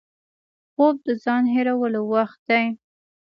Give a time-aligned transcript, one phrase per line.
[0.73, 2.65] خوب د ځان هېرولو وخت دی